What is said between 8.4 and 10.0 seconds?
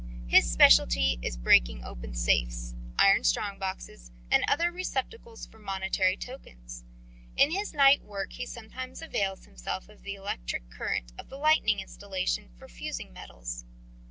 sometimes avails himself